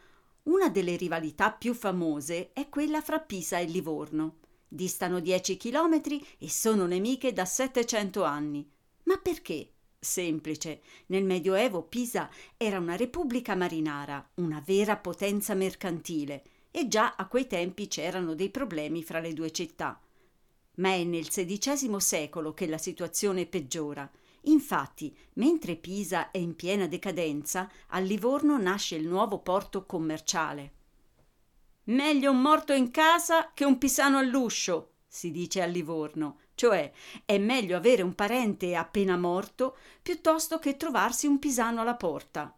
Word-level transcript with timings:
Una 0.45 0.69
delle 0.69 0.97
rivalità 0.97 1.53
più 1.53 1.75
famose 1.75 2.53
è 2.53 2.69
quella 2.69 3.01
fra 3.01 3.19
Pisa 3.19 3.59
e 3.59 3.65
Livorno. 3.65 4.39
Distano 4.69 5.21
10 5.21 5.57
chilometri 5.57 6.25
e 6.39 6.49
sono 6.49 6.87
nemiche 6.87 7.33
da 7.33 7.45
700 7.45 8.23
anni. 8.25 8.69
Ma 9.05 9.17
perché? 9.17 9.73
Semplice. 9.99 10.83
Nel 11.07 11.25
Medioevo 11.25 11.83
Pisa 11.83 12.31
era 12.57 12.79
una 12.79 12.97
repubblica 12.97 13.55
marinara, 13.55 14.31
una 14.35 14.63
vera 14.65 14.97
potenza 14.97 15.55
mercantile, 15.55 16.45
e 16.77 16.89
già 16.89 17.15
a 17.17 17.27
quei 17.27 17.47
tempi 17.47 17.89
c'erano 17.89 18.35
dei 18.35 18.51
problemi 18.51 19.03
fra 19.03 19.19
le 19.19 19.33
due 19.33 19.51
città. 19.51 19.99
Ma 20.75 20.91
è 20.91 21.05
nel 21.05 21.27
XVI 21.27 21.99
secolo 21.99 22.53
che 22.53 22.67
la 22.67 22.77
situazione 22.77 23.47
peggiora. 23.47 24.07
Infatti, 24.43 25.17
mentre 25.37 25.77
Pisa 25.77 26.31
è 26.31 26.37
in 26.37 26.55
piena 26.55 26.87
decadenza, 26.87 27.71
a 27.87 27.99
Livorno 28.01 28.59
nasce 28.59 28.97
il 28.97 29.09
nuovo 29.09 29.39
porto 29.39 29.87
commerciale. 29.87 30.73
Meglio 31.85 32.31
un 32.31 32.43
morto 32.43 32.75
in 32.75 32.91
casa 32.91 33.53
che 33.55 33.65
un 33.65 33.79
pisano 33.79 34.19
all'uscio, 34.19 34.97
si 35.09 35.31
dice 35.31 35.63
a 35.63 35.67
Livorno, 35.67 36.41
cioè 36.55 36.93
è 37.25 37.39
meglio 37.39 37.79
avere 37.79 38.03
un 38.03 38.15
parente 38.15 38.75
appena 38.75 39.17
morto 39.17 39.79
piuttosto 40.03 40.59
che 40.59 40.77
trovarsi 40.77 41.27
un 41.27 41.39
pisano 41.39 41.81
alla 41.81 41.97
porta. 41.97 42.55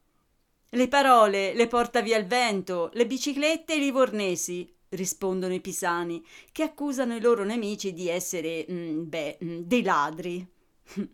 Le 0.70 0.86
parole 0.86 1.55
le 1.55 1.66
porta 1.66 2.02
via 2.02 2.19
il 2.19 2.27
vento, 2.27 2.91
le 2.92 3.06
biciclette 3.06 3.74
i 3.74 3.80
livornesi, 3.80 4.70
rispondono 4.91 5.55
i 5.55 5.62
pisani, 5.62 6.22
che 6.52 6.62
accusano 6.62 7.16
i 7.16 7.22
loro 7.22 7.42
nemici 7.42 7.94
di 7.94 8.11
essere, 8.11 8.66
mm, 8.70 9.08
beh, 9.08 9.39
mm, 9.42 9.58
dei 9.61 9.83
ladri. 9.83 10.46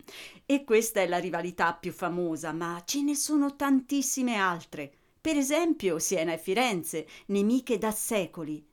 e 0.44 0.64
questa 0.64 1.02
è 1.02 1.06
la 1.06 1.18
rivalità 1.18 1.72
più 1.72 1.92
famosa, 1.92 2.52
ma 2.52 2.82
ce 2.84 3.02
ne 3.02 3.14
sono 3.14 3.54
tantissime 3.54 4.34
altre. 4.34 4.92
Per 5.20 5.36
esempio 5.36 6.00
Siena 6.00 6.32
e 6.32 6.38
Firenze, 6.38 7.06
nemiche 7.26 7.78
da 7.78 7.92
secoli. 7.92 8.64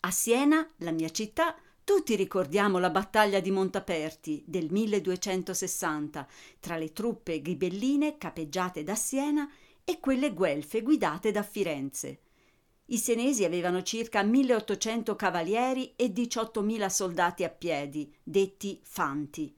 A 0.00 0.10
Siena, 0.12 0.64
la 0.76 0.92
mia 0.92 1.10
città, 1.10 1.56
tutti 1.82 2.14
ricordiamo 2.14 2.78
la 2.78 2.90
battaglia 2.90 3.40
di 3.40 3.50
Montaperti 3.50 4.44
del 4.46 4.70
1260 4.70 6.28
tra 6.60 6.76
le 6.76 6.92
truppe 6.92 7.42
ghibelline 7.42 8.18
capeggiate 8.18 8.84
da 8.84 8.94
Siena 8.94 9.50
e 9.88 10.00
quelle 10.00 10.34
guelfe 10.34 10.82
guidate 10.82 11.30
da 11.30 11.42
Firenze. 11.42 12.20
I 12.88 12.98
senesi 12.98 13.46
avevano 13.46 13.82
circa 13.82 14.22
1800 14.22 15.16
cavalieri 15.16 15.94
e 15.96 16.12
18.000 16.12 16.86
soldati 16.88 17.42
a 17.42 17.48
piedi, 17.48 18.14
detti 18.22 18.78
fanti. 18.82 19.56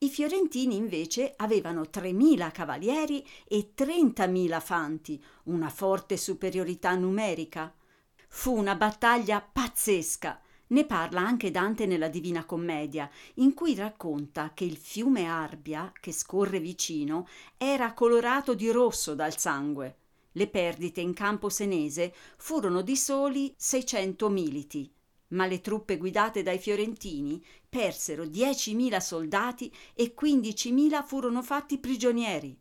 I 0.00 0.08
fiorentini 0.10 0.76
invece 0.76 1.32
avevano 1.34 1.84
3.000 1.90 2.52
cavalieri 2.52 3.26
e 3.48 3.72
30.000 3.74 4.60
fanti, 4.60 5.24
una 5.44 5.70
forte 5.70 6.18
superiorità 6.18 6.94
numerica. 6.94 7.74
Fu 8.28 8.54
una 8.54 8.74
battaglia 8.74 9.40
pazzesca 9.40 10.42
ne 10.68 10.84
parla 10.84 11.20
anche 11.20 11.50
Dante 11.50 11.86
nella 11.86 12.08
Divina 12.08 12.44
Commedia, 12.44 13.10
in 13.34 13.54
cui 13.54 13.74
racconta 13.74 14.52
che 14.54 14.64
il 14.64 14.76
fiume 14.76 15.26
Arbia, 15.26 15.92
che 15.98 16.12
scorre 16.12 16.60
vicino, 16.60 17.26
era 17.56 17.92
colorato 17.92 18.54
di 18.54 18.70
rosso 18.70 19.14
dal 19.14 19.38
sangue. 19.38 19.96
Le 20.32 20.48
perdite 20.48 21.00
in 21.00 21.14
campo 21.14 21.48
senese 21.48 22.14
furono 22.36 22.82
di 22.82 22.96
soli 22.96 23.52
600 23.56 24.28
militi, 24.28 24.92
ma 25.28 25.46
le 25.46 25.60
truppe 25.60 25.96
guidate 25.96 26.42
dai 26.42 26.58
fiorentini 26.58 27.42
persero 27.68 28.24
10.000 28.24 28.98
soldati 28.98 29.72
e 29.94 30.14
15.000 30.18 31.04
furono 31.04 31.42
fatti 31.42 31.78
prigionieri. 31.78 32.56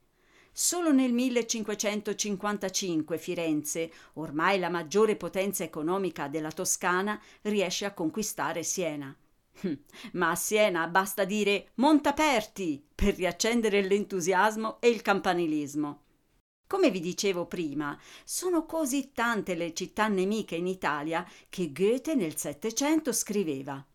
Solo 0.59 0.91
nel 0.91 1.13
1555 1.13 3.19
Firenze, 3.19 3.91
ormai 4.13 4.57
la 4.57 4.69
maggiore 4.69 5.15
potenza 5.15 5.63
economica 5.63 6.27
della 6.27 6.51
Toscana, 6.51 7.21
riesce 7.43 7.85
a 7.85 7.93
conquistare 7.93 8.63
Siena. 8.63 9.15
Ma 10.13 10.31
a 10.31 10.35
Siena 10.35 10.87
basta 10.87 11.25
dire 11.25 11.73
Montaperti 11.75 12.83
per 12.95 13.13
riaccendere 13.13 13.83
l'entusiasmo 13.83 14.81
e 14.81 14.89
il 14.89 15.03
campanilismo. 15.03 16.01
Come 16.65 16.89
vi 16.89 17.01
dicevo 17.01 17.45
prima, 17.45 17.95
sono 18.23 18.65
così 18.65 19.11
tante 19.13 19.53
le 19.53 19.75
città 19.75 20.07
nemiche 20.07 20.55
in 20.55 20.65
Italia 20.65 21.23
che 21.49 21.71
Goethe 21.71 22.15
nel 22.15 22.35
Settecento 22.35 23.11
scriveva 23.11 23.85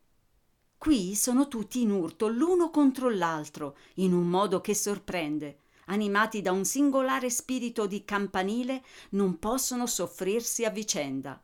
Qui 0.78 1.16
sono 1.16 1.48
tutti 1.48 1.80
in 1.80 1.90
urto 1.90 2.28
l'uno 2.28 2.70
contro 2.70 3.08
l'altro, 3.08 3.76
in 3.94 4.12
un 4.12 4.28
modo 4.28 4.60
che 4.60 4.76
sorprende 4.76 5.56
animati 5.92 6.42
da 6.42 6.52
un 6.52 6.64
singolare 6.64 7.30
spirito 7.30 7.86
di 7.86 8.04
campanile, 8.04 8.82
non 9.10 9.38
possono 9.38 9.86
soffrirsi 9.86 10.64
a 10.64 10.70
vicenda. 10.70 11.42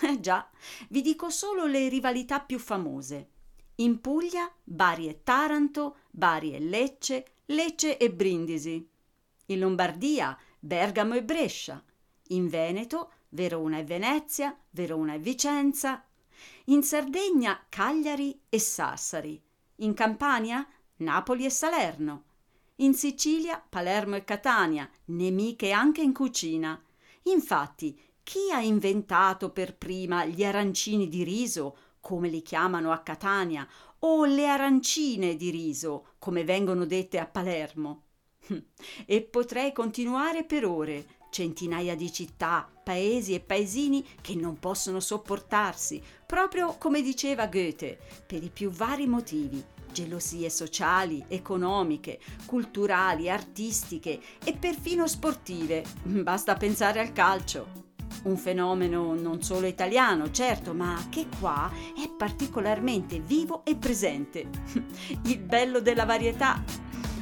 Eh 0.00 0.20
già, 0.20 0.48
vi 0.88 1.02
dico 1.02 1.30
solo 1.30 1.66
le 1.66 1.88
rivalità 1.88 2.40
più 2.40 2.58
famose. 2.58 3.28
In 3.76 4.00
Puglia, 4.00 4.50
Bari 4.62 5.08
e 5.08 5.22
Taranto, 5.22 5.98
Bari 6.10 6.54
e 6.54 6.60
Lecce, 6.60 7.26
Lecce 7.46 7.96
e 7.96 8.10
Brindisi. 8.10 8.88
In 9.46 9.58
Lombardia, 9.58 10.36
Bergamo 10.58 11.14
e 11.14 11.22
Brescia. 11.22 11.82
In 12.28 12.48
Veneto, 12.48 13.12
Verona 13.30 13.78
e 13.78 13.84
Venezia, 13.84 14.56
Verona 14.70 15.14
e 15.14 15.18
Vicenza. 15.18 16.04
In 16.66 16.82
Sardegna, 16.82 17.66
Cagliari 17.68 18.40
e 18.48 18.58
Sassari. 18.58 19.40
In 19.76 19.94
Campania, 19.94 20.66
Napoli 20.96 21.44
e 21.44 21.50
Salerno 21.50 22.24
in 22.76 22.94
Sicilia, 22.94 23.64
Palermo 23.66 24.16
e 24.16 24.24
Catania, 24.24 24.88
nemiche 25.06 25.70
anche 25.70 26.02
in 26.02 26.12
cucina. 26.12 26.80
Infatti, 27.24 27.98
chi 28.22 28.50
ha 28.52 28.60
inventato 28.60 29.50
per 29.50 29.76
prima 29.76 30.24
gli 30.24 30.44
arancini 30.44 31.08
di 31.08 31.22
riso, 31.22 31.76
come 32.00 32.28
li 32.28 32.42
chiamano 32.42 32.90
a 32.90 32.98
Catania, 32.98 33.66
o 34.00 34.24
le 34.24 34.48
arancine 34.48 35.36
di 35.36 35.50
riso, 35.50 36.14
come 36.18 36.42
vengono 36.42 36.84
dette 36.84 37.18
a 37.18 37.26
Palermo? 37.26 38.02
e 39.06 39.22
potrei 39.22 39.72
continuare 39.72 40.44
per 40.44 40.66
ore, 40.66 41.06
centinaia 41.30 41.94
di 41.94 42.12
città, 42.12 42.68
paesi 42.82 43.34
e 43.34 43.40
paesini 43.40 44.04
che 44.20 44.34
non 44.34 44.58
possono 44.58 44.98
sopportarsi, 44.98 46.02
proprio 46.26 46.76
come 46.76 47.02
diceva 47.02 47.46
Goethe, 47.46 47.98
per 48.26 48.42
i 48.42 48.50
più 48.50 48.70
vari 48.70 49.06
motivi 49.06 49.64
gelosie 49.94 50.50
sociali, 50.50 51.24
economiche, 51.28 52.18
culturali, 52.44 53.30
artistiche 53.30 54.20
e 54.44 54.52
perfino 54.52 55.06
sportive. 55.06 55.84
Basta 56.02 56.54
pensare 56.56 57.00
al 57.00 57.12
calcio. 57.12 57.82
Un 58.24 58.36
fenomeno 58.36 59.14
non 59.14 59.42
solo 59.42 59.66
italiano, 59.66 60.30
certo, 60.30 60.74
ma 60.74 61.06
che 61.08 61.26
qua 61.38 61.70
è 61.94 62.10
particolarmente 62.10 63.20
vivo 63.20 63.64
e 63.64 63.76
presente. 63.76 64.48
Il 65.24 65.38
bello 65.38 65.80
della 65.80 66.04
varietà. 66.04 66.62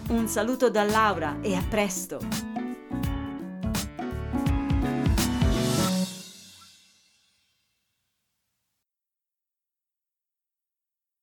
Un 0.08 0.26
saluto 0.26 0.70
da 0.70 0.82
Laura 0.82 1.38
e 1.40 1.54
a 1.54 1.62
presto! 1.68 2.51